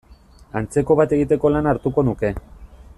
[0.61, 2.33] Antzeko bat egiteko lana hartuko nuke.